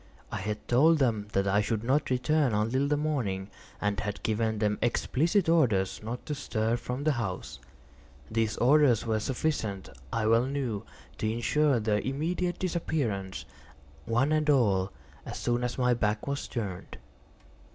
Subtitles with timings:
[0.31, 4.57] I had told them that I should not return until the morning, and had given
[4.57, 7.59] them explicit orders not to stir from the house.
[8.31, 10.83] These orders were sufficient, I well knew,
[11.19, 13.45] to insure their immediate disappearance,
[14.07, 14.91] one and all,
[15.23, 16.97] as soon as my back was turned.